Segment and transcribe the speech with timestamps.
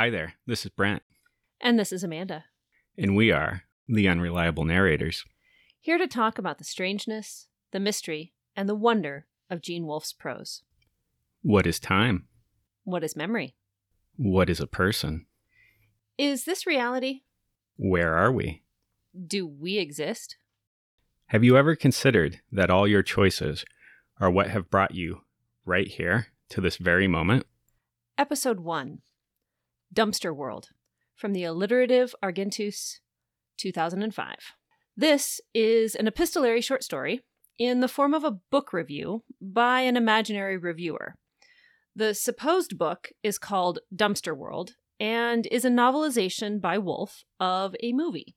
[0.00, 1.02] Hi there, this is Brent,
[1.60, 2.46] And this is Amanda,
[2.96, 5.26] and we are the Unreliable Narrators.
[5.78, 10.62] here to talk about the strangeness, the mystery, and the wonder of Gene Wolfe's prose.
[11.42, 12.28] What is time?
[12.84, 13.56] What is memory?
[14.16, 15.26] What is a person?
[16.16, 17.24] Is this reality?
[17.76, 18.62] Where are we?
[19.26, 20.36] Do we exist?
[21.26, 23.66] Have you ever considered that all your choices
[24.18, 25.24] are what have brought you
[25.66, 27.44] right here to this very moment?
[28.16, 29.02] Episode 1
[29.92, 30.68] Dumpster World
[31.16, 33.00] from the alliterative Argentus,
[33.58, 34.36] 2005.
[34.96, 37.22] This is an epistolary short story
[37.58, 41.16] in the form of a book review by an imaginary reviewer.
[41.96, 47.92] The supposed book is called Dumpster World and is a novelization by Wolfe of a
[47.92, 48.36] movie.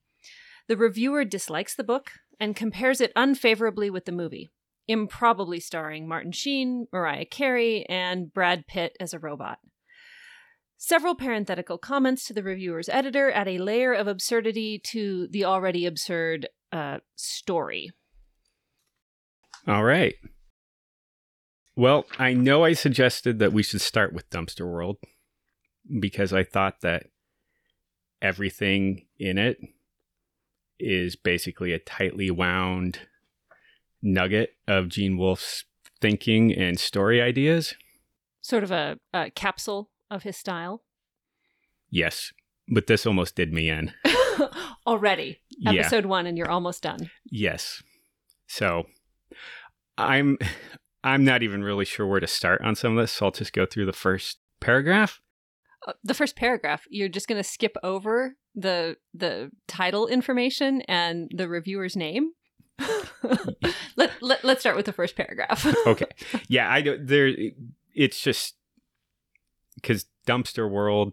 [0.66, 4.50] The reviewer dislikes the book and compares it unfavorably with the movie,
[4.88, 9.58] improbably starring Martin Sheen, Mariah Carey, and Brad Pitt as a robot.
[10.86, 15.86] Several parenthetical comments to the reviewer's editor add a layer of absurdity to the already
[15.86, 17.90] absurd uh, story.
[19.66, 20.14] All right.
[21.74, 24.98] Well, I know I suggested that we should start with Dumpster World
[26.00, 27.06] because I thought that
[28.20, 29.56] everything in it
[30.78, 32.98] is basically a tightly wound
[34.02, 35.64] nugget of Gene Wolfe's
[36.02, 37.74] thinking and story ideas.
[38.42, 40.82] Sort of a, a capsule of his style.
[41.90, 42.32] Yes,
[42.68, 43.92] but this almost did me in.
[44.86, 45.40] Already.
[45.50, 45.72] Yeah.
[45.72, 47.10] Episode one, and you're almost done.
[47.30, 47.82] Yes.
[48.46, 48.84] So
[49.98, 50.38] I'm
[51.02, 53.52] I'm not even really sure where to start on some of this, so I'll just
[53.52, 55.20] go through the first paragraph.
[55.86, 61.30] Uh, the first paragraph, you're just going to skip over the the title information and
[61.34, 62.30] the reviewer's name.
[63.96, 65.66] let, let, let's start with the first paragraph.
[65.86, 66.06] Okay.
[66.48, 67.32] Yeah, I don't there
[67.94, 68.56] it's just
[69.84, 71.12] cuz Dumpster World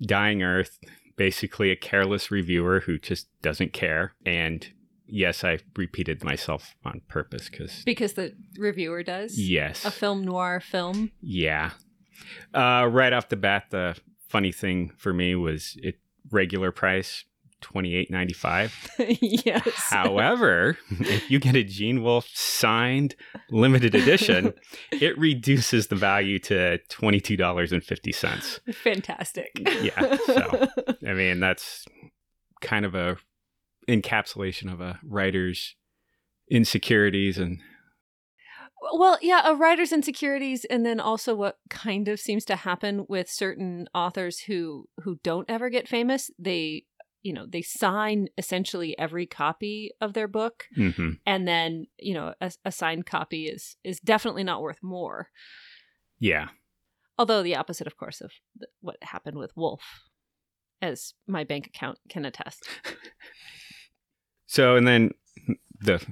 [0.00, 0.78] Dying Earth
[1.16, 4.68] basically a careless reviewer who just doesn't care and
[5.06, 9.38] yes, I repeated myself on purpose cuz because the reviewer does.
[9.38, 9.84] yes.
[9.84, 11.12] A film noir film.
[11.20, 11.72] Yeah.
[12.54, 13.96] Uh, right off the bat, the
[14.28, 15.96] funny thing for me was it
[16.30, 17.24] regular price
[17.62, 18.74] twenty eight ninety five.
[18.98, 19.66] yes.
[19.76, 23.14] However, if you get a Gene Wolfe signed
[23.50, 24.52] limited edition,
[24.92, 28.60] it reduces the value to twenty two dollars and fifty cents.
[28.72, 29.50] Fantastic.
[29.58, 30.68] Yeah, so.
[31.06, 31.86] I mean, that's
[32.60, 33.16] kind of a
[33.88, 35.74] encapsulation of a writer's
[36.50, 37.58] insecurities and
[38.92, 43.30] well, yeah, a writer's insecurities, and then also what kind of seems to happen with
[43.30, 46.30] certain authors who who don't ever get famous.
[46.38, 46.84] They,
[47.22, 51.18] you know, they sign essentially every copy of their book, mhm.
[51.26, 55.28] and then you know, a, a signed copy is is definitely not worth more.
[56.18, 56.48] yeah,
[57.18, 60.00] Although the opposite, of course, of th- what happened with Wolfe,
[60.80, 62.68] as my bank account can attest.
[64.52, 65.12] So and then
[65.80, 66.04] the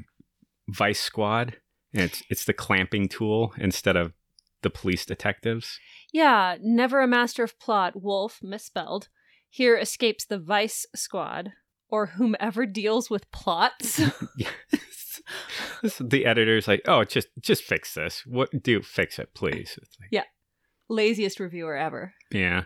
[0.67, 1.57] Vice Squad,
[1.93, 4.15] and it's it's the clamping tool instead of
[4.63, 5.79] the police detectives.
[6.11, 9.11] Yeah, never a master of plot, Wolf, misspelled,
[9.51, 11.53] here escapes the Vice Squad,
[11.89, 14.01] or whomever deals with plots.
[15.83, 15.93] Yes.
[16.01, 18.25] the editor's like, "Oh, just just fix this.
[18.27, 20.25] What do fix it, please?" Like,
[20.89, 22.15] Laziest reviewer ever.
[22.31, 22.65] yeah.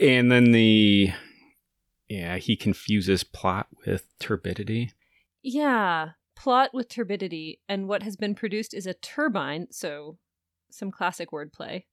[0.00, 1.12] And then the
[2.08, 4.92] yeah, he confuses plot with turbidity.
[5.42, 10.18] Yeah, plot with turbidity, and what has been produced is a turbine, so
[10.70, 11.84] some classic wordplay,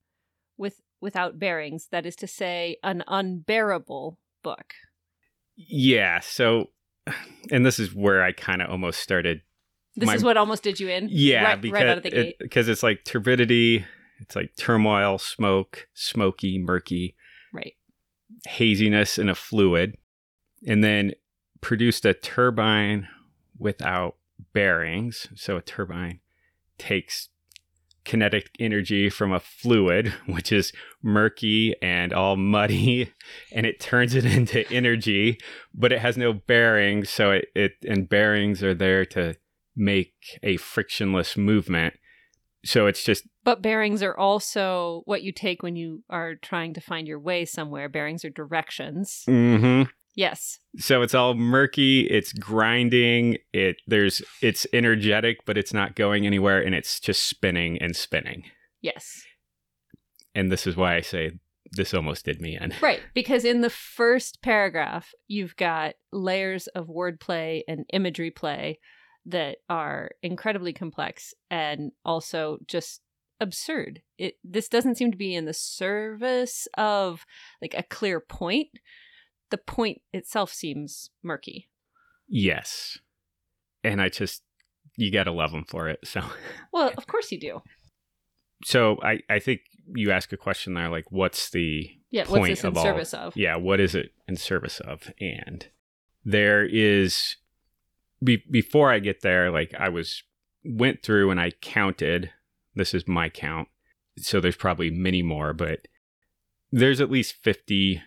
[0.57, 4.73] with without bearings, that is to say, an unbearable book.
[5.55, 6.69] Yeah, so
[7.51, 9.41] and this is where I kind of almost started
[9.95, 11.07] This My- is what almost did you in.
[11.11, 12.35] Yeah, right, because right out of the gate.
[12.39, 13.83] because it's like turbidity,
[14.19, 17.15] it's like turmoil, smoke, smoky, murky,
[17.51, 17.75] Right.
[18.47, 19.97] haziness in a fluid,
[20.67, 21.13] and then
[21.61, 23.07] produced a turbine
[23.57, 24.17] without
[24.53, 25.29] bearings.
[25.35, 26.19] So a turbine
[26.77, 27.29] takes
[28.07, 30.71] kinetic energy from a fluid, which is
[31.03, 33.13] murky and all muddy,
[33.51, 35.37] and it turns it into energy,
[35.75, 37.09] but it has no bearings.
[37.09, 39.35] So it, it and bearings are there to
[39.75, 41.93] make a frictionless movement.
[42.65, 46.81] So it's just But bearings are also what you take when you are trying to
[46.81, 47.87] find your way somewhere.
[47.87, 49.23] Bearings are directions.
[49.25, 49.83] hmm
[50.17, 50.59] Yes.
[50.77, 56.59] so it's all murky it's grinding it there's it's energetic but it's not going anywhere
[56.59, 58.43] and it's just spinning and spinning
[58.81, 59.21] Yes.
[60.35, 61.31] and this is why i say
[61.73, 63.01] this almost did me in Right.
[63.13, 68.79] Because in the first paragraph, you've got layers of wordplay and imagery play
[69.25, 73.01] that are incredibly complex and also just
[73.41, 74.01] absurd.
[74.17, 77.25] It this doesn't seem to be in the service of
[77.61, 78.69] like a clear point.
[79.49, 81.69] The point itself seems murky.
[82.27, 82.97] Yes.
[83.83, 84.43] And I just,
[84.97, 85.99] you got to love them for it.
[86.03, 86.21] So,
[86.73, 87.61] Well, of course you do.
[88.65, 89.61] so I, I think
[89.95, 92.83] you ask a question there, like, what's the, Yeah, what's Point this in of all-
[92.83, 93.37] service of?
[93.37, 95.11] yeah, what is it in service of?
[95.21, 95.65] And
[96.25, 97.37] there is,
[98.21, 100.23] be, before I get there, like, I was,
[100.65, 102.31] went through and I counted,
[102.75, 103.69] this is my count.
[104.17, 105.87] So there's probably many more, but
[106.71, 108.01] there's at least 50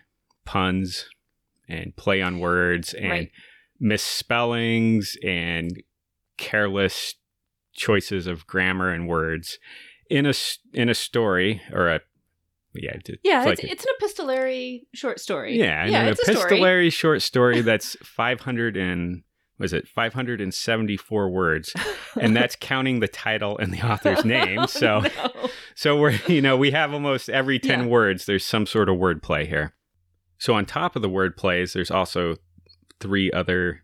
[0.45, 1.07] puns
[1.67, 3.31] and play on words and Right.
[3.79, 5.81] misspellings and
[6.37, 7.15] careless
[7.73, 9.57] choices of grammar and words
[10.09, 10.33] in a
[10.73, 12.01] in a story or a
[12.73, 15.57] yeah it's Yeah, like it's, a- it's an epistolary short story.
[15.57, 16.37] yeah, yeah, an it's a story.
[16.45, 19.23] epistolary short story that's 500 and
[19.59, 21.73] was it 574 words
[22.19, 25.49] and that's counting the title and the author's name oh, so Oh, no.
[25.75, 27.85] so we're you know we have almost every 10 Yeah.
[27.85, 29.73] words there's some sort of wordplay here
[30.41, 32.35] so on top of the word plays there's also
[32.99, 33.83] three other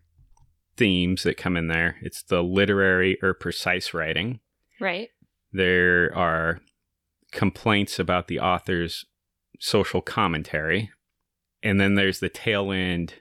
[0.76, 1.98] themes that come in there.
[2.02, 4.40] It's the literary or precise writing.
[4.80, 5.08] Right.
[5.52, 6.60] there are
[7.30, 9.04] complaints about the author's
[9.60, 10.90] social commentary.
[11.62, 13.14] And then there's the tail end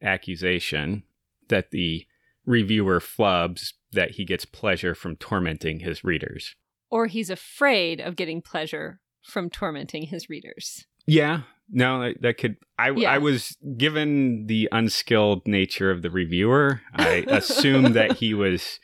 [0.00, 1.02] accusation
[1.48, 2.06] that the
[2.44, 6.54] reviewer flubs that he gets pleasure from tormenting his readers.
[6.88, 10.86] Or he's afraid of getting pleasure from tormenting his readers.
[11.04, 12.56] Yeah, no, that, that could.
[12.78, 13.12] I Yeah.
[13.12, 16.80] I was given the unskilled nature of the reviewer.
[16.94, 18.78] I assumed that he was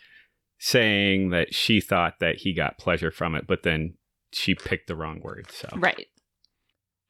[0.58, 3.94] saying that she thought that he got pleasure from it, but then
[4.32, 5.50] she picked the wrong word.
[5.50, 6.06] So Right.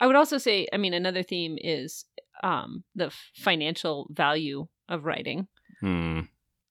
[0.01, 2.05] I would also say, I mean, another theme is
[2.43, 5.47] um, the financial value of writing,
[5.81, 6.21] Hmm.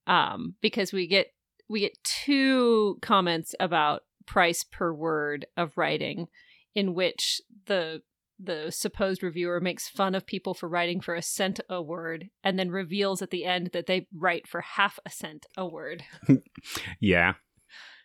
[0.07, 1.27] um, because we get
[1.69, 6.27] we get two comments about price per word of writing,
[6.75, 8.01] in which the
[8.43, 12.57] the supposed reviewer makes fun of people for writing for a cent a word, and
[12.57, 16.03] then reveals at the end that they write for half a cent a word.
[16.99, 17.33] yeah,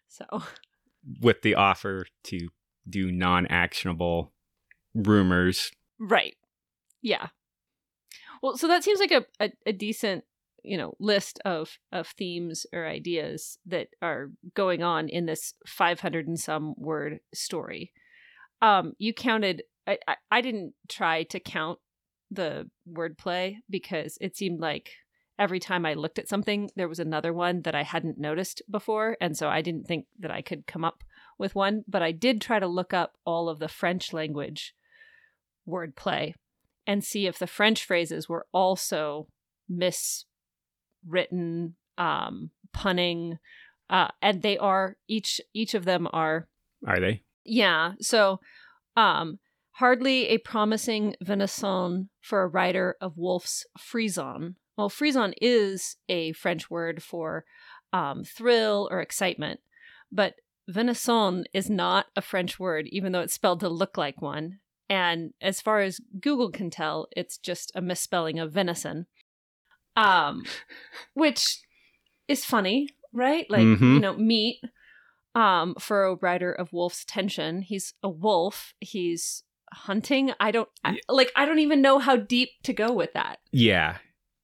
[0.09, 0.43] So
[1.21, 2.49] with the offer to
[2.89, 4.33] do non-actionable
[4.95, 5.71] rumors.
[5.99, 6.35] Right.
[7.03, 7.29] Yeah.
[8.43, 10.25] Well, so that seems like a, a, a decent,
[10.63, 16.27] you know, list of of themes or ideas that are going on in this 500
[16.27, 17.93] and some word story.
[18.63, 19.63] Um, you counted.
[19.87, 21.79] I, I I didn't try to count
[22.31, 24.91] the wordplay because it seemed like
[25.39, 29.17] every time I looked at something, there was another one that I hadn't noticed before,
[29.21, 31.05] and so I didn't think that I could come up
[31.39, 31.85] with one.
[31.87, 34.75] But I did try to look up all of the French language
[35.69, 36.35] wordplay
[36.87, 39.29] and see if the French phrases were also
[39.71, 40.25] miswritten,
[41.99, 43.39] um, punning,
[43.91, 46.49] uh, and they are each each of them are
[46.87, 47.23] Are they?
[47.45, 47.93] yeah.
[48.01, 48.41] So,
[48.97, 49.39] um,
[49.77, 54.57] hardly a promising venison for a writer of Wolfe's frisson.
[54.77, 57.45] Well, frisson is a French word for
[57.93, 59.61] um, thrill or excitement,
[60.11, 60.35] but
[60.67, 64.61] venison is not a French word, even though it's spelled to look like one.
[64.89, 69.07] And as far as Google can tell, it's just a misspelling of venison,
[69.95, 70.45] um,
[71.15, 71.61] which
[72.29, 73.47] is funny, right?
[73.51, 73.95] Like Mhm.
[73.95, 74.61] you know, meat
[75.35, 80.99] um for a writer of wolf's tension he's a wolf he's hunting i don't I,
[81.09, 83.99] like i don't even know how deep to go with that Yeah.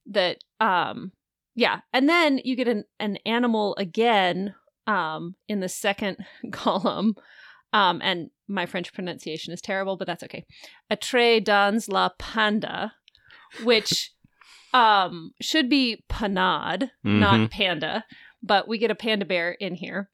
[0.06, 1.12] that um
[1.54, 4.54] yeah and then you get an, an animal again
[4.86, 6.16] um in the second
[6.52, 7.14] column
[7.72, 10.44] um and my french pronunciation is terrible but that's okay
[10.90, 12.94] a atre dans la panda
[13.64, 14.12] which
[14.74, 17.20] um should be panade Mhm.
[17.20, 18.04] not panda
[18.42, 20.10] but we get a panda bear in here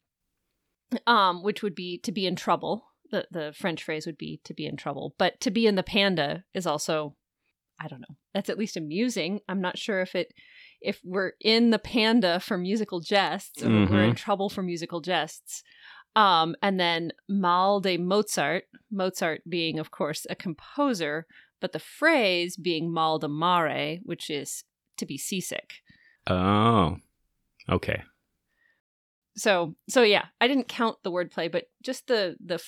[1.07, 4.55] um which would be to be in trouble the the french phrase would be to
[4.55, 7.15] be in trouble but to be in the panda is also
[7.81, 10.33] i don't know that's at least amusing i'm not sure if it
[10.81, 15.63] if we're in the panda for musical jests or we're in trouble for musical jests
[16.17, 21.27] um and then mal de mozart mozart being of course a composer
[21.61, 24.65] but the phrase being mal de mer which is
[24.97, 25.75] to be seasick
[26.31, 26.97] Oh.
[27.71, 28.03] Okay.
[29.37, 32.59] so so yeah i didn't count the wordplay but just the the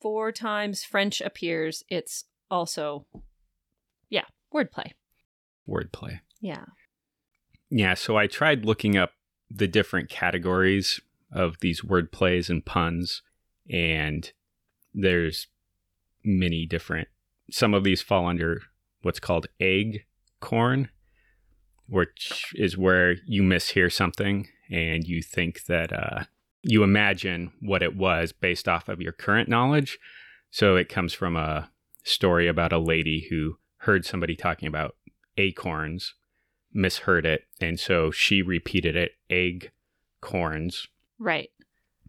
[0.00, 3.06] four times french appears it's also
[4.08, 4.92] yeah wordplay
[5.68, 6.20] Wordplay.
[6.40, 6.64] yeah
[7.70, 9.12] Yeah, so I tried looking up
[9.48, 11.00] the different categories
[11.32, 13.22] of these word plays and puns,
[13.70, 14.32] and
[14.92, 15.46] there's
[16.24, 17.08] many different.
[17.50, 18.62] Some of these fall under
[19.02, 20.04] what's called egg
[20.40, 20.88] corn,
[21.86, 26.24] which is where you mishear something and you think that uh,
[26.62, 29.98] you imagine what it was based off of your current knowledge.
[30.50, 31.70] So it comes from a
[32.04, 34.96] story about a lady who heard somebody talking about
[35.36, 36.14] acorns,
[36.72, 39.70] misheard it, and so she repeated it egg
[40.20, 40.86] corns.
[41.18, 41.50] Right.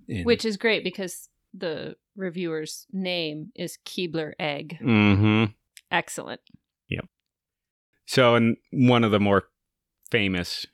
[0.10, 4.78] And- Which is great because the reviewer's name is Keebler Egg.
[4.82, 5.54] Mhm.
[5.92, 6.42] Excellent.
[6.90, 7.06] Yep.
[8.06, 9.50] So, and one of the more
[10.10, 10.66] famous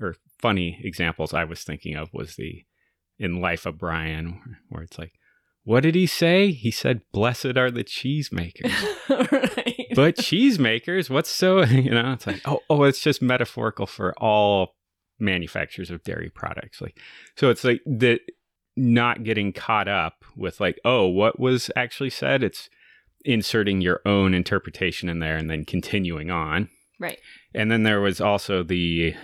[0.00, 2.64] or funny examples I was thinking of was the
[3.18, 5.12] in Life of Brian, where it's like,
[5.64, 6.52] what did he say?
[6.52, 8.72] He said, "Blessed are the cheesemakers."
[9.32, 9.86] right.
[9.94, 12.12] but cheesemakers, what's so you know?
[12.12, 14.74] It's like, oh, oh, it's just metaphorical for all
[15.18, 16.80] manufacturers of dairy products.
[16.80, 16.98] Like,
[17.36, 18.20] so it's like the
[18.76, 22.42] not getting caught up with like, oh, what was actually said.
[22.44, 22.68] It's
[23.24, 26.68] inserting your own interpretation in there and then continuing on.
[27.00, 27.18] right.
[27.54, 29.14] And then there was also the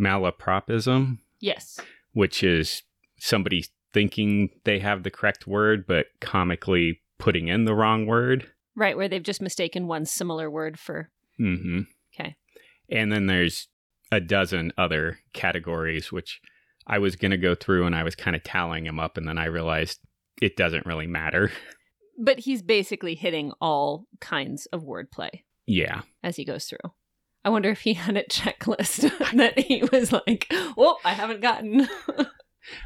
[0.00, 1.78] malapropism, Yes.
[2.12, 2.82] which is
[3.24, 8.48] somebody thinking they have the correct word, but comically putting in the wrong word.
[8.74, 11.10] Right, where they've just mistaken one similar word for.
[11.40, 11.80] Mm-hmm.
[12.14, 12.36] Okay.
[12.90, 13.68] And then there's
[14.10, 16.40] a dozen other categories, which
[16.86, 19.16] I was going to go through and I was kind of tallying them up.
[19.16, 20.00] And then I realized
[20.40, 21.50] it doesn't really matter.
[22.18, 25.30] But he's basically hitting all kinds of wordplay
[25.66, 26.02] Yeah.
[26.22, 26.92] as he goes through.
[27.42, 31.88] I wonder if he had a checklist that he was like, "Well, I haven't gotten."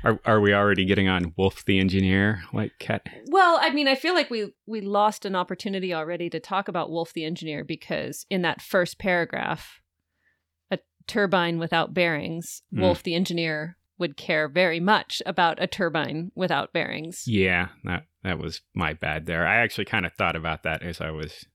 [0.05, 2.43] Are, are we already getting on Wolfe the Engineer?
[2.53, 3.07] Like, cat?
[3.29, 6.91] well, I mean, I feel like we we lost an opportunity already to talk about
[6.91, 9.81] Wolfe the engineer because in that first paragraph,
[10.71, 12.81] a turbine without bearings, Hmm.
[12.81, 17.25] Wolfe the engineer would care very much about a turbine without bearings.
[17.27, 19.47] Yeah, that, that was my bad there.
[19.47, 21.47] I actually kind of thought about that as I was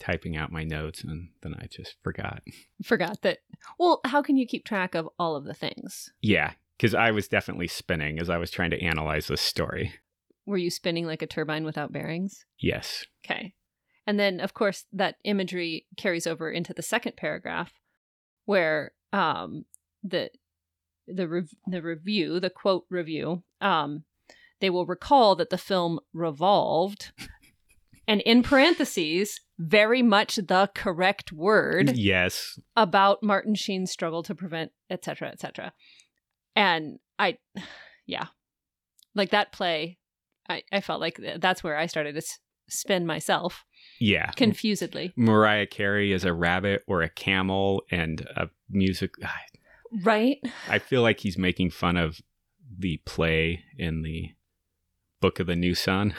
[0.00, 2.42] typing out my notes and then I just forgot.
[2.82, 3.38] Forgot that.
[3.78, 6.10] Well, how can you keep track of all of the things?
[6.20, 9.94] Yeah, because I was definitely spinning as I was trying to analyze this story.
[10.46, 12.44] Were you spinning like a turbine without bearings?
[12.58, 13.04] Yes.
[13.24, 13.54] Okay.
[14.06, 17.72] And then, of course, that imagery carries over into the second paragraph,
[18.44, 19.64] where um,
[20.02, 20.30] the
[21.06, 24.04] the rev- the review, the quote review, um,
[24.60, 27.12] they will recall that the film revolved,
[28.06, 32.58] and in parentheses, very much the correct word Yes.
[32.76, 35.72] about Martin Sheen's struggle to prevent, etc., cetera, et cetera.
[36.56, 37.38] And I,
[38.06, 38.26] yeah,
[39.14, 39.98] like that play,
[40.48, 43.64] I, I felt like that's where I started to s- spin myself
[44.00, 44.30] Yeah.
[44.32, 45.12] confusedly.
[45.16, 49.12] Mariah Carey is a rabbit or a camel and a music.
[50.02, 50.38] Right?
[50.68, 52.18] I feel like he's making fun of
[52.76, 54.30] the play in the
[55.20, 56.14] Book of the New Sun.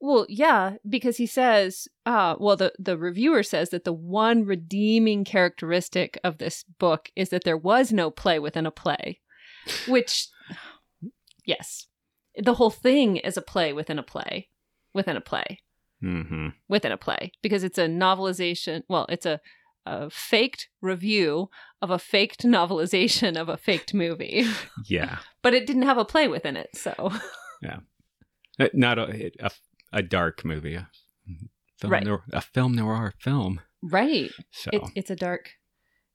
[0.00, 5.24] Well, yeah, because he says, uh, well, the, the reviewer says that the one redeeming
[5.24, 9.18] characteristic of this book is that there was no play within a play,
[9.86, 10.28] which,
[11.44, 11.86] yes,
[12.36, 14.48] the whole thing is a play within a play,
[14.92, 15.60] within a play.
[16.00, 18.82] hmm within a play because it's a novelization.
[18.88, 19.40] Well, it's a,
[19.86, 21.48] a faked review
[21.82, 24.44] of a faked novelization of a faked movie,
[24.86, 25.18] Yeah.
[25.42, 26.70] but it didn't have a play within it.
[26.76, 27.12] So,
[27.62, 27.78] yeah,
[28.72, 29.50] Not a, a,
[29.92, 30.74] a dark movie.
[30.74, 30.88] A
[31.78, 32.04] film, Right.
[32.04, 33.60] noir, a film noir film.
[33.82, 35.50] right, So it, it's a dark,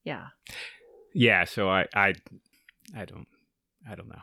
[0.04, 0.28] yeah.
[1.14, 1.44] yeah.
[1.46, 2.14] So I I
[2.96, 3.28] I don't
[3.90, 4.22] I don't know.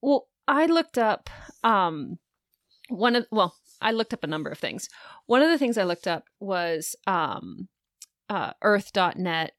[0.00, 1.30] Well, I looked up
[1.64, 2.18] um
[2.88, 4.88] one of well, I looked up a number of things.
[5.26, 7.68] One of the things I looked up was um
[8.28, 9.52] uh urth.net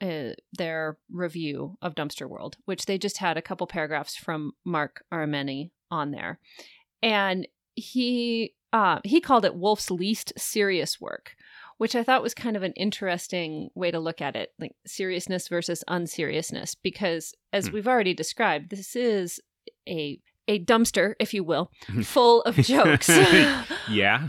[0.00, 5.02] uh, their review of Dumpster World, which they just had a couple paragraphs from Marc
[5.12, 6.38] Aramini on there.
[7.02, 11.34] And he uh he called it Wolf's least serious work,
[11.78, 15.48] which I thought was kind of an interesting way to look at it, like seriousness
[15.48, 17.74] versus unseriousness because as Hmm.
[17.74, 19.40] we've already described, this is
[19.88, 21.70] a a dumpster, if you will,
[22.04, 23.08] full of jokes.
[23.90, 24.28] Yeah.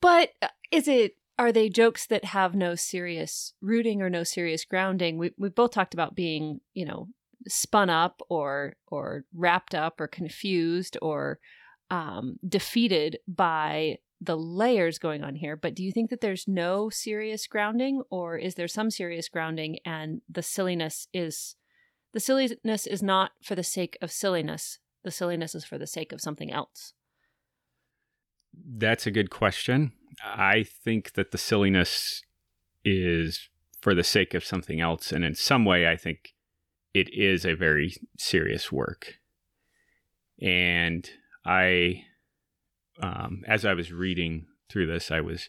[0.00, 4.64] but uh, is it are they jokes that have no serious rooting or no serious
[4.64, 5.16] grounding?
[5.18, 7.08] We we both talked about being, you know,
[7.48, 11.38] spun up or or wrapped up or confused or
[11.90, 15.56] um, defeated by the layers going on here.
[15.56, 19.78] But do you think that there's no serious grounding, or is there some serious grounding
[19.84, 21.56] and the silliness is
[22.12, 24.78] the silliness is not for the sake of silliness.
[25.04, 26.92] The silliness is for the sake of something else.
[28.52, 29.92] That's a good question.
[30.22, 32.22] I think that the silliness
[32.84, 33.48] is
[33.80, 35.12] for the sake of something else.
[35.12, 36.34] And in some way, I think
[36.92, 39.20] it is a very serious work.
[40.42, 41.08] And
[41.46, 42.04] I,
[43.00, 45.48] um, as I was reading through this, I was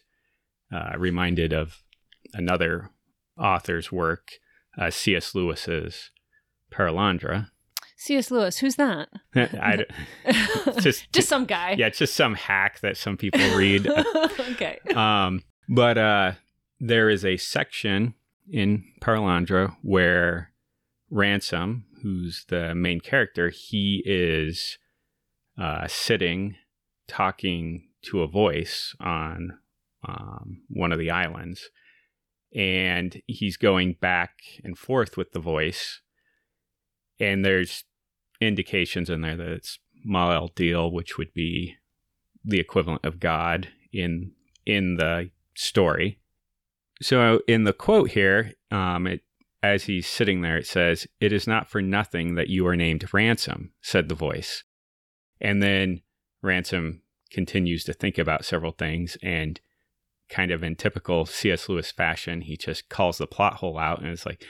[0.72, 1.82] uh, reminded of
[2.34, 2.90] another
[3.38, 4.28] author's work,
[4.78, 5.34] uh, C.S.
[5.34, 6.10] Lewis's
[6.72, 7.48] Perelandra.
[7.96, 8.30] C.S.
[8.30, 9.08] Lewis, who's that?
[9.34, 9.84] I
[10.80, 11.76] Just- just some guy.
[11.78, 13.86] yeah, it's just some hack that some people read.
[14.50, 14.78] okay.
[14.94, 16.32] um, but uh,
[16.80, 18.14] there is a section
[18.50, 20.50] in Perelandra where
[21.10, 24.78] Ransom, who's the main character, he is
[25.56, 26.56] uh, sitting
[27.12, 29.58] talking to a voice on
[30.08, 31.68] um, one of the islands.
[32.54, 36.00] And he's going back and forth with the voice.
[37.20, 37.84] And there's
[38.40, 41.76] indications in there that it's Maleldil, which would be
[42.44, 44.32] the equivalent of God in
[44.66, 46.18] in the story.
[47.00, 49.22] So in the quote here, um, it
[49.62, 53.12] as he's sitting there, it says, "It is not for nothing that you are named
[53.12, 54.64] Ransom," said the voice,
[55.40, 56.02] and then
[56.42, 57.01] Ransom
[57.32, 59.60] continues to think about several things and.
[60.28, 61.68] Kind of in typical C.S.
[61.68, 64.42] Lewis fashion, he just calls the plot hole out and it's like,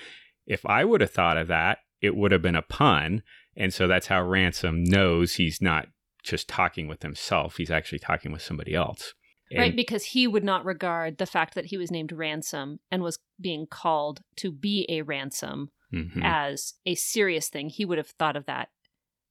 [0.46, 3.22] if I would have thought of that, it would have been a pun.
[3.56, 5.88] And so that's how Ransom knows he's not
[6.22, 9.14] just talking with himself, he's actually talking with somebody else.
[9.56, 13.18] right, because he would not regard the fact that he was named Ransom and was
[13.40, 16.20] being called to be a ransom Mhm.
[16.22, 17.70] as a serious thing.
[17.70, 18.68] He would have thought of that.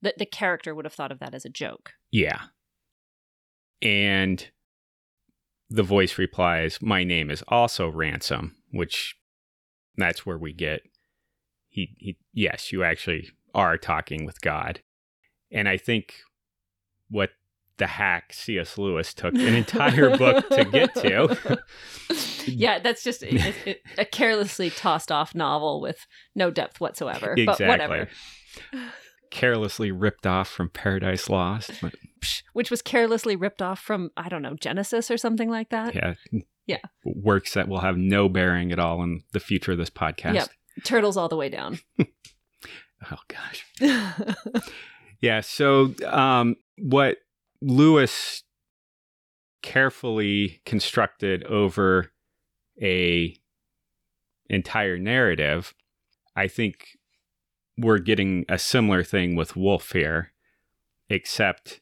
[0.02, 1.94] That the character would have thought of that as a joke.
[2.12, 2.48] Yeah.
[3.82, 4.48] And
[5.70, 9.16] the voice replies, My name is also Ransom, which
[9.98, 10.82] that's where we get
[11.72, 14.82] he, he yes, you actually are talking with God.
[15.52, 16.16] And I think
[17.10, 17.32] what
[17.78, 18.78] the hack C.S.
[18.78, 21.60] Lewis took an entire book to get to.
[22.46, 27.36] yeah, that's just a, carelessly tossed off novel with no depth whatsoever.
[27.44, 28.10] But whatever.
[29.32, 31.72] Carelessly ripped off from Paradise Lost.
[31.82, 31.96] But
[32.54, 35.96] Which was carelessly ripped off from, I don't know, Genesis or something like that.
[35.96, 36.14] yeah.
[36.68, 36.78] Yeah.
[37.04, 40.36] Works that will have no bearing at all on the future of this podcast.
[40.36, 40.50] Yep.
[40.84, 41.80] Turtles all the way down.
[43.10, 43.66] Oh gosh.
[45.22, 45.42] Yeah.
[45.42, 47.18] So, um, what
[47.60, 48.44] Lewis
[49.64, 52.12] carefully constructed over
[52.80, 53.36] a
[54.52, 55.74] entire narrative,
[56.36, 56.98] I think
[57.82, 60.32] we're getting a similar thing with Wolfe here,
[61.10, 61.82] except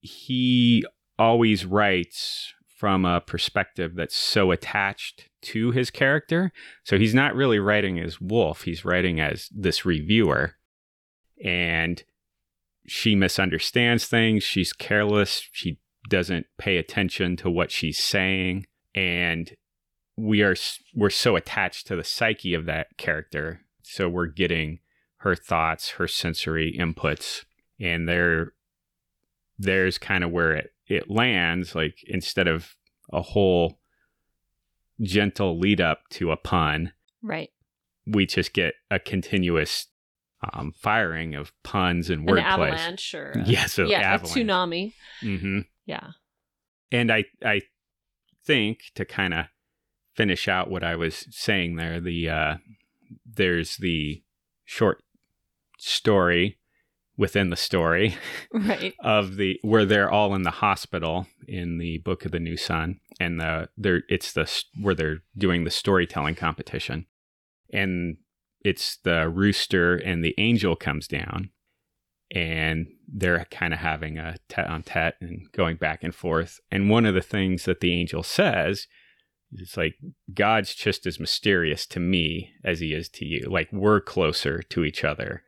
[0.00, 0.84] he
[1.18, 6.50] always writes from a perspective that's so attached to his character.
[6.84, 10.56] So he's not really writing as Wolfe, he's writing as this reviewer.
[11.44, 12.02] And
[12.86, 14.42] she misunderstands things.
[14.42, 15.48] She's careless.
[15.52, 19.54] She doesn't pay attention to what she's saying, and
[20.16, 20.56] we are
[20.94, 23.60] we're so attached to the psyche of that character.
[23.82, 24.80] So we're getting
[25.22, 27.44] her thoughts, her sensory inputs,
[27.80, 28.52] and there
[29.58, 31.74] there's kind of where it it lands.
[31.74, 32.74] Like instead of
[33.12, 33.78] a whole
[35.00, 37.50] gentle lead up to a pun, right.
[38.06, 39.86] we just get a continuous
[40.52, 44.36] um, firing of puns and An avalanche or a, Yeah, so yeah, avalanche.
[44.36, 44.92] a tsunami.
[45.20, 46.08] hmm Yeah.
[46.90, 47.62] And I, I
[48.44, 49.46] think to kind of
[50.14, 52.54] finish out what I was saying there, the uh,
[53.24, 54.22] there's the
[54.64, 55.02] short
[55.82, 56.58] story
[57.16, 58.16] within the story
[58.52, 58.94] Right.
[59.00, 63.00] of the where they're all in the hospital in the Book of the New Sun,
[63.20, 67.06] and the they're it's the where they're doing the storytelling competition,
[67.72, 68.16] and
[68.60, 71.50] it's the rooster and the angel comes down,
[72.30, 76.90] and they're kind of having a tete on tete and going back and forth, and
[76.90, 78.86] one of the things that the angel says.
[79.54, 79.96] It's like
[80.32, 83.50] God's just as mysterious to me as he is to you.
[83.50, 85.42] Like we're closer to each other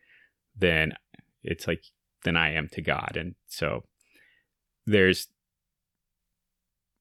[0.56, 0.94] than
[1.42, 1.82] it's like
[2.24, 3.16] than I am to God.
[3.16, 3.84] And so
[4.86, 5.28] there's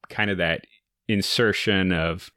[0.09, 0.61] kind of that
[1.07, 2.31] insertion of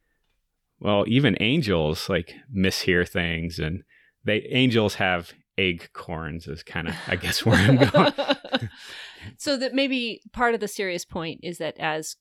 [0.79, 3.83] well, even angels like mishear things and
[4.24, 8.12] they angels have egg corns is kind of I guess where I'm going.
[9.38, 12.16] so that maybe part of the serious point is that as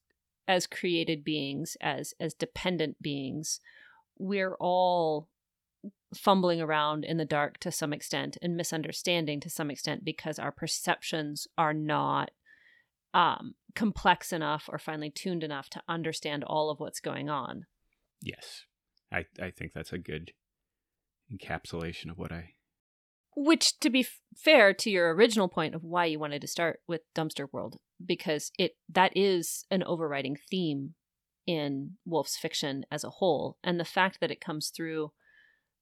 [0.48, 3.60] as created beings, as as dependent beings,
[4.18, 5.28] we're all
[6.16, 10.52] fumbling around in the dark to some extent and misunderstanding to some extent because our
[10.52, 12.32] perceptions are not
[13.14, 17.66] um, complex enough or finely tuned enough to understand all of what's going on.
[18.22, 18.64] yes.
[19.12, 20.32] I I think that's a good
[21.32, 22.56] encapsulation of what I
[23.36, 26.82] Which, to be f- fair to your original point of why you wanted to start
[26.88, 30.96] with Dumpster World, because it that is an overriding theme
[31.46, 35.12] in Wolfe's fiction as a whole, and the fact that it comes through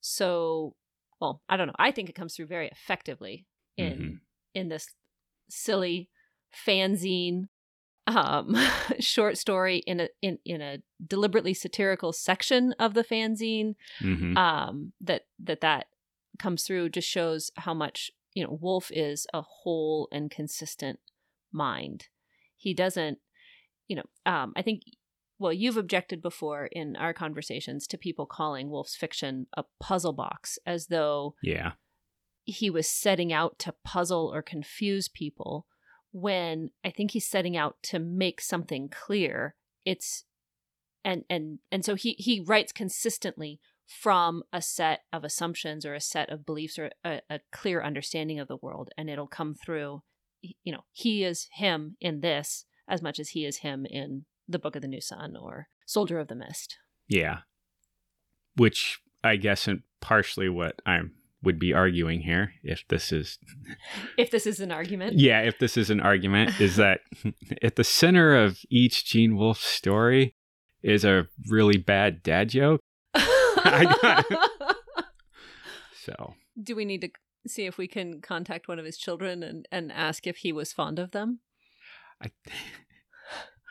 [0.03, 0.75] so
[1.21, 1.73] well, I don't know.
[1.79, 4.19] I think it comes through very effectively in Mhm.
[4.53, 4.87] in this
[5.49, 6.09] silly
[6.65, 7.47] fanzine
[8.05, 8.53] um
[8.99, 14.37] short story in a in in a deliberately satirical section of the fanzine Mhm.
[14.37, 15.87] um that that that
[16.37, 20.99] comes through just shows how much you know, Wolfe is a whole and consistent
[21.51, 22.07] mind.
[22.57, 23.19] He doesn't,
[23.87, 24.81] you know, um, I think,
[25.39, 30.57] well, you've objected before in our conversations to people calling Wolfe's fiction a puzzle box
[30.65, 31.73] as though Yeah.
[32.45, 35.65] he was setting out to puzzle or confuse people
[36.11, 39.55] when I think he's setting out to make something clear.
[39.85, 40.25] It's
[41.03, 45.99] and and and so he he writes consistently from a set of assumptions or a
[46.01, 50.01] set of beliefs or a, a clear understanding of the world and it'll come through
[50.41, 54.59] you know he is him in this as much as he is him in the
[54.59, 56.77] book of the new sun or soldier of the mist
[57.07, 57.39] Yeah.
[58.55, 61.01] Which I guess and partially what I
[61.41, 63.39] would be arguing here, if this is
[64.17, 67.01] if this is an argument yeah, if this is an argument, is that
[67.61, 70.35] at the center of each Gene Wolfe story
[70.81, 72.79] is a really bad dad joke.
[76.03, 77.09] So Do we need to
[77.47, 80.73] see if we can contact one of his children and, and ask if he was
[80.73, 81.39] fond of them?
[82.21, 82.31] I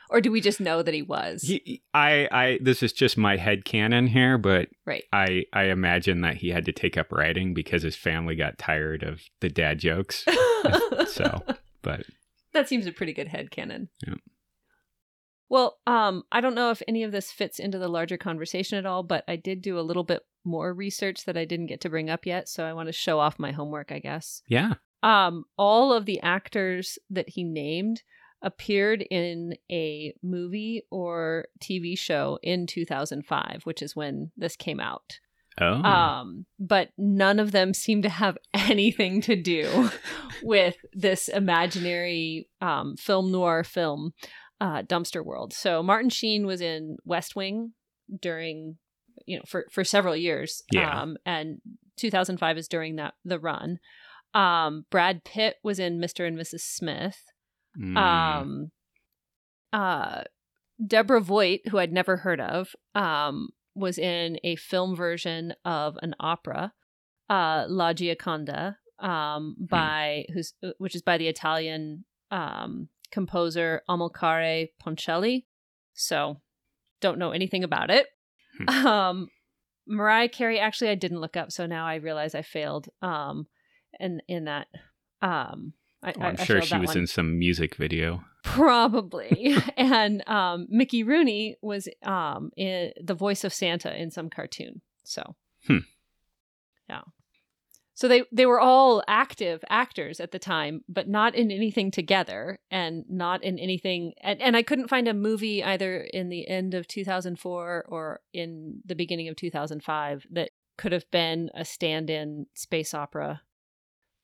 [0.09, 1.41] Or do we just know that he was?
[1.41, 5.03] he, I I this is just my head canon here, but right.
[5.11, 9.03] I I imagine that he had to take up writing because his family got tired
[9.03, 10.25] of the dad jokes.
[11.07, 11.43] so,
[11.81, 12.05] but
[12.53, 13.89] that seems a pretty good head canon.
[14.05, 14.15] Yeah.
[15.49, 18.85] Well, um, I don't know if any of this fits into the larger conversation at
[18.85, 21.89] all, but I did do a little bit more research that I didn't get to
[21.89, 24.41] bring up yet, so I want to show off my homework, I guess.
[24.47, 24.73] yeah.
[25.03, 28.03] Um, all of the actors that he named
[28.43, 35.19] appeared in a movie or TV show in 2005, which is when this came out.
[35.59, 35.65] Oh.
[35.65, 39.89] Um, but none of them seem to have anything to do
[40.43, 44.13] with this imaginary um, film noir film,
[44.59, 45.53] uh, Dumpster World.
[45.53, 47.73] So Martin Sheen was in West Wing
[48.21, 48.77] during,
[49.25, 50.63] you know, for for several years.
[50.71, 51.01] Yeah.
[51.01, 51.61] Um, and
[51.97, 53.79] 2005 is during that the run.
[54.33, 56.27] Um, Brad Pitt was in Mr.
[56.27, 56.61] and Mrs.
[56.61, 57.25] Smith.
[57.79, 57.97] Mm.
[57.97, 58.71] Um,
[59.71, 60.23] uh,
[60.85, 66.15] Deborah Voigt, who I'd never heard of, um, was in a film version of an
[66.19, 66.73] opera,
[67.29, 75.45] uh, La Gioconda, um, by who's which is by the Italian um, composer Amilcare Ponchielli.
[75.93, 76.41] So,
[77.01, 78.07] don't know anything about it.
[78.57, 78.87] Hmm.
[78.87, 79.27] Um,
[79.87, 82.89] Mariah Carey, actually, I didn't look up, so now I realize I failed.
[83.01, 83.47] Um,
[83.99, 84.67] in in that,
[85.21, 86.97] um, I, Oh, I'm I- I sure she was one.
[86.99, 88.23] in some music video.
[88.43, 89.55] Probably.
[89.77, 94.81] and um, Mickey Rooney was um, in the voice of Santa in some cartoon.
[95.03, 95.35] So,
[95.67, 95.77] Hmm.
[96.89, 97.01] yeah.
[97.95, 102.57] So they they were all active actors at the time, but not in anything together,
[102.71, 104.13] and not in anything.
[104.21, 108.81] And, and I couldn't find a movie either in the end of 2004 or in
[108.83, 113.41] the beginning of 2005 that could have been a stand-in space opera.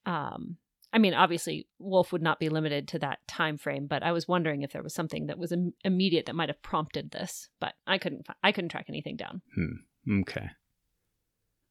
[0.05, 0.57] Um,
[0.91, 4.27] I mean, obviously, Wolfe would not be limited to that time frame, but I was
[4.27, 7.49] wondering if there was something that was Im- immediate that might have prompted this.
[7.59, 8.25] But I couldn't.
[8.43, 9.41] I couldn't track anything down.
[9.55, 10.21] Hmm.
[10.21, 10.49] Okay.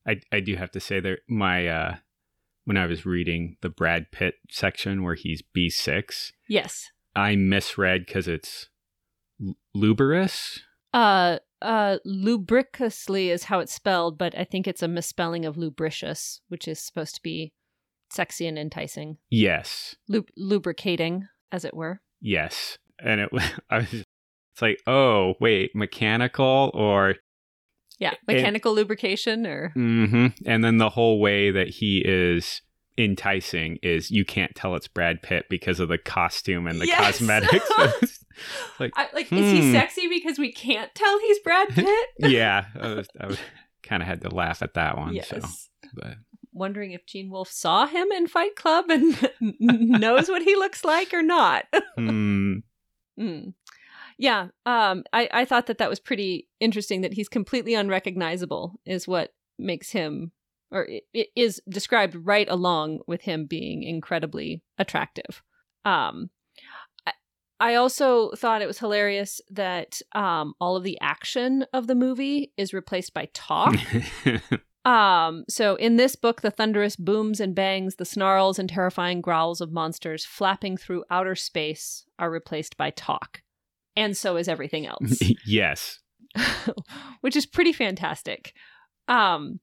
[0.07, 1.97] I I do have to say that my uh
[2.65, 6.91] when I was reading the Brad Pitt section where he's B6, Yes.
[7.17, 8.69] I misread cuz it's
[9.43, 9.55] L-.
[10.93, 16.41] Uh, uh, lubricously is how it's spelled, but I think it's a misspelling of lubricious,
[16.49, 17.53] which is supposed to be
[18.11, 19.97] sexy and enticing, Yes.
[20.09, 22.01] Lub- lubricating, as it were.
[22.21, 22.79] Yes.
[22.99, 27.15] And it was I was it's like, "Oh, wait, mechanical or
[27.99, 32.63] Yeah, And- mechanical lubrication, or mhm." And then the whole way that he is
[32.97, 36.99] enticing is you can't tell it's Brad Pitt because of the costume and the Yes!
[37.19, 37.71] cosmetics.
[38.81, 39.73] like I, like, is he Hmm.
[39.73, 42.07] sexy because we can't tell he's Brad Pitt?
[42.19, 43.37] yeah, I, was, I
[43.85, 45.15] kind of had to laugh at that one.
[45.15, 45.29] yes.
[45.29, 45.41] So,
[45.95, 46.15] but
[46.59, 51.13] wondering if Gene Wolfe saw him in Fight Club and knows what he looks like
[51.15, 51.65] or not.
[51.97, 52.59] hmm,
[53.19, 53.55] Mm.
[54.17, 59.07] Yeah, um, I, I thought that that was pretty interesting that he's completely unrecognizable is
[59.07, 60.33] what makes him,
[60.73, 65.43] or it, it is described right along with him being incredibly attractive.
[65.85, 66.31] Um,
[67.07, 67.13] I,
[67.61, 72.53] I also thought it was hilarious that um, all of the action of the movie
[72.57, 73.75] is replaced by talk.
[74.89, 79.61] Um, so in this book, the thunderous booms and bangs, the snarls and terrifying growls
[79.61, 83.43] of monsters flapping through outer space are replaced by talk.
[83.97, 85.99] And so is everything else, yes.
[87.21, 88.55] which is pretty fantastic.
[89.09, 89.61] Um,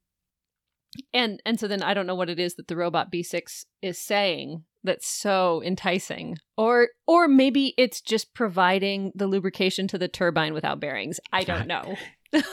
[1.11, 3.97] and and so then I don't know what it is that the robot B6 is
[3.97, 6.37] saying that's so enticing.
[6.55, 11.19] Or or maybe it's just providing the lubrication to the turbine without bearings.
[11.33, 11.95] I don't know.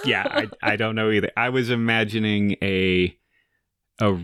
[0.04, 1.30] Yeah, I, I don't know either.
[1.36, 3.16] I was imagining a
[4.00, 4.16] a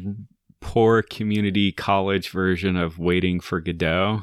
[0.60, 4.22] poor community college version of Waiting for Godot.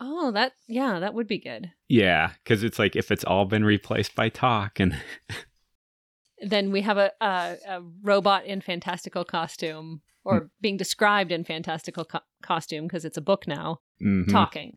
[0.00, 1.70] Oh, that yeah, that would be good.
[1.88, 5.00] Yeah, because it's like if it's all been replaced by talk, and
[6.44, 12.04] Then we have a a, a robot in fantastical costume, or being described in fantastical
[12.04, 14.30] co- costume because it's a book now, Mhm.
[14.32, 14.76] talking.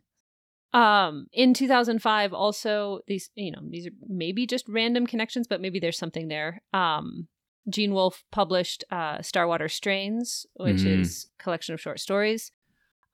[0.76, 5.80] Um, in 2005, also these you know these are maybe just random connections, but maybe
[5.80, 6.62] there's something there.
[6.72, 7.28] Um,
[7.68, 11.00] Gene Wolfe published uh, Starwater Strains, which Mm.
[11.00, 12.52] is a collection of short stories.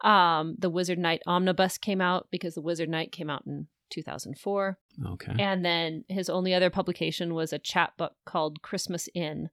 [0.03, 4.79] Um, the Wizard Knight Omnibus came out because the Wizard Knight came out in 2004.
[5.07, 9.51] okay, And then his only other publication was a chapbook called Christmas Inn,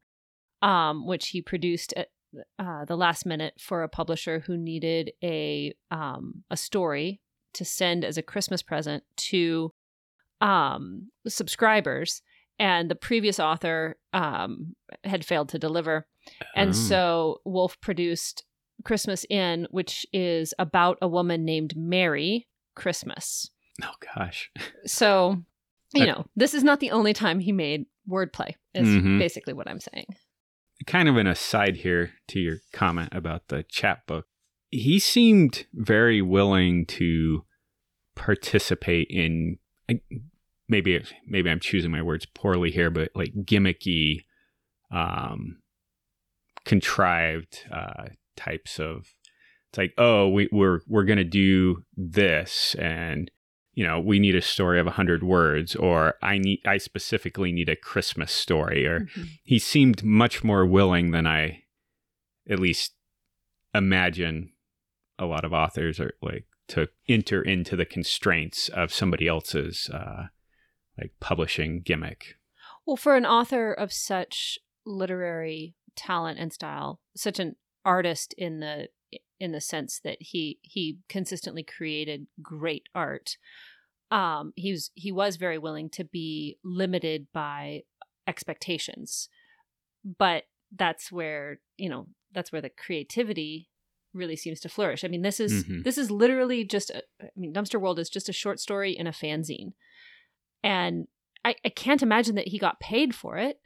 [0.63, 2.07] um, which he produced at
[2.57, 7.21] uh, the last minute for a publisher who needed a um, a story
[7.53, 9.73] to send as a Christmas present to
[10.41, 12.21] um, subscribers.
[12.59, 16.07] And the previous author um, had failed to deliver.
[16.55, 16.73] And Oh.
[16.73, 18.43] so Wolfe produced
[18.83, 23.49] Christmas Inn, which is about a woman named Mary Christmas.
[23.83, 24.51] oh gosh,
[24.85, 25.41] So,
[25.93, 29.19] you Uh, know, this is not the only time he made wordplay, is Mhm.
[29.19, 30.05] basically what I'm saying.
[30.87, 34.27] kind of an aside here to your comment about the chapbook.
[34.69, 37.45] He seemed very willing to
[38.15, 39.57] participate in
[40.67, 44.25] maybe maybe I'm choosing my words poorly here, but like gimmicky,
[44.91, 45.57] um,
[46.65, 48.05] contrived uh,
[48.37, 49.07] types of.
[49.71, 53.29] It's like, oh, we, we're we're gonna do this, and
[53.73, 57.51] you know, we need a story of a hundred words, or I need I specifically
[57.51, 59.07] need a Christmas story, or
[59.43, 61.63] he seemed much more willing than I
[62.49, 62.93] at least
[63.75, 64.51] imagine
[65.19, 70.27] a lot of authors are like to enter into the constraints of somebody else's uh
[70.97, 72.35] like publishing gimmick.
[72.85, 77.55] Well, for an author of such literary talent and style, such an
[77.85, 78.87] artist in the
[79.39, 83.37] in the sense that he he consistently created great art.
[84.11, 87.83] Um, he was he was very willing to be limited by
[88.27, 89.29] expectations,
[90.03, 90.43] but
[90.75, 93.69] that's where you know that's where the creativity
[94.13, 95.03] really seems to flourish.
[95.03, 95.83] I mean, this is Mhm.
[95.83, 99.07] this is literally just a, I mean, Dumpster World is just a short story in
[99.07, 99.73] a fanzine,
[100.63, 101.07] and
[101.45, 103.59] I, I can't imagine that he got paid for it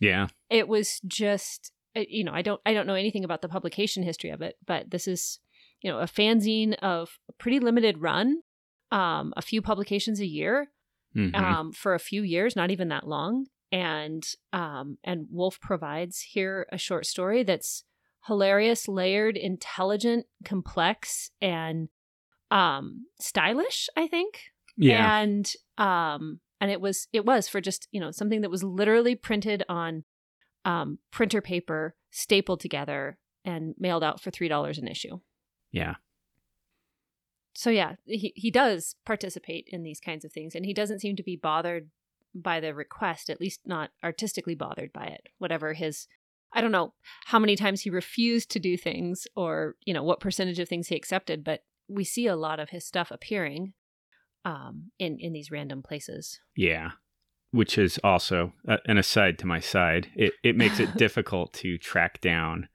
[0.00, 0.28] Yeah.
[0.48, 4.02] it was just uh, you know i don't i don't know anything about the publication
[4.02, 5.38] history of it but this is
[5.82, 8.42] you know a fanzine of a pretty limited run
[8.90, 10.72] um a few publications a year
[11.14, 11.34] Mhm.
[11.36, 16.66] um for a few years not even that long and um and Wolfe provides here
[16.72, 17.84] a short story that's
[18.26, 21.88] hilarious layered intelligent complex and
[22.50, 24.42] um stylish i think
[24.76, 25.20] yeah.
[25.20, 29.14] and um and it was it was for just you know something that was literally
[29.14, 30.04] printed on
[30.64, 35.18] um printer paper stapled together and mailed out for three dollars an issue
[35.72, 35.94] yeah.
[37.54, 41.16] so yeah he, he does participate in these kinds of things and he doesn't seem
[41.16, 41.88] to be bothered
[42.34, 46.06] by the request at least not artistically bothered by it whatever his
[46.52, 46.92] i don't know
[47.26, 50.88] how many times he refused to do things or you know what percentage of things
[50.88, 53.72] he accepted but we see a lot of his stuff appearing
[54.44, 56.90] um in in these random places Yeah.
[57.52, 60.06] Which is also uh, an aside to my side.
[60.14, 62.68] It it makes it difficult to track down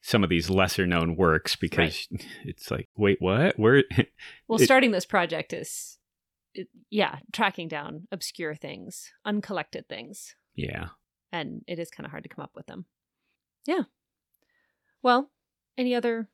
[0.00, 2.06] some of these lesser known works because
[2.44, 3.58] it's like, wait, what?
[3.58, 3.82] Where?
[4.48, 5.98] well It- starting this project is
[6.54, 10.90] it- yeah tracking down obscure things uncollected things yeah.
[11.32, 12.86] and it is kind of hard to come up with them.
[13.66, 13.82] Yeah.
[15.02, 15.30] Well,
[15.78, 16.28] any other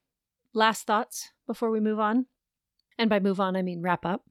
[0.55, 2.27] last thoughts before we move on?
[2.99, 4.25] And by move on, I mean wrap up.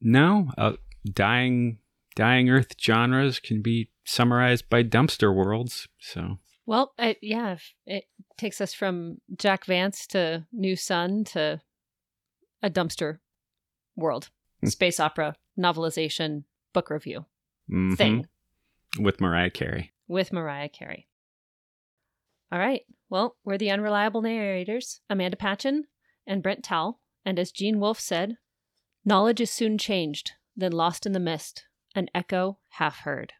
[0.00, 0.72] No, uh,
[1.10, 1.78] dying
[2.14, 5.88] dying Earth genres can be summarized by dumpster worlds.
[5.98, 8.04] So Well, I, yeah, it
[8.36, 11.60] takes us from Jack Vance to New Sun to
[12.62, 13.18] a dumpster
[13.96, 14.68] world, Hmm.
[14.68, 17.26] space opera, novelization, book review
[17.70, 18.26] mhm, thing
[18.98, 19.92] with Mariah Carey.
[20.08, 21.06] With Mariah Carey.
[22.50, 22.82] All right.
[23.10, 25.84] Well, we're the unreliable narrators, Amanda Patchen
[26.26, 27.00] and Brent Towle.
[27.24, 28.36] And as Gene Wolfe said,
[29.04, 33.34] knowledge is soon changed, then lost in the mist, an echo half heard.